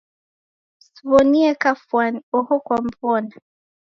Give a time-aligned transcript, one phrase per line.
[0.93, 3.33] Simw'onie kafwani, oho kwamw'ona?